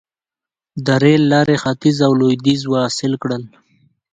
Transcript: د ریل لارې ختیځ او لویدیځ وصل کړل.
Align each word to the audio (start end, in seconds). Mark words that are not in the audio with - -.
د 0.85 0.87
ریل 1.03 1.23
لارې 1.33 1.55
ختیځ 1.63 1.97
او 2.07 2.11
لویدیځ 2.19 2.61
وصل 2.73 3.11
کړل. 3.23 3.43